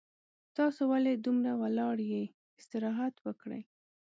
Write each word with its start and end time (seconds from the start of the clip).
تاسو 0.57 0.81
ولې 0.91 1.13
دومره 1.25 1.51
ولاړ 1.61 1.97
یي 2.11 2.23
استراحت 2.59 3.15
وکړئ 3.25 3.61